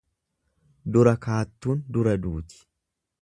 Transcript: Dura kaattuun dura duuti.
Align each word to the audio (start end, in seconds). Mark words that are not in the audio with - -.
Dura 0.95 1.13
kaattuun 1.27 1.85
dura 1.99 2.17
duuti. 2.25 2.61